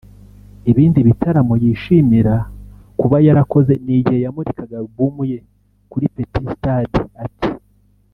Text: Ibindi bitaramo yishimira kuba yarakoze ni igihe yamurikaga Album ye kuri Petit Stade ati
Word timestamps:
Ibindi 0.71 0.99
bitaramo 1.07 1.53
yishimira 1.63 2.35
kuba 2.99 3.17
yarakoze 3.27 3.73
ni 3.85 3.93
igihe 3.99 4.19
yamurikaga 4.25 4.75
Album 4.81 5.15
ye 5.31 5.39
kuri 5.91 6.05
Petit 6.13 6.43
Stade 6.55 6.99
ati 7.25 7.49